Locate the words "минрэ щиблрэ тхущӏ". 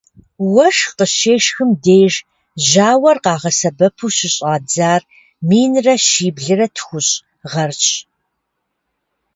5.47-7.13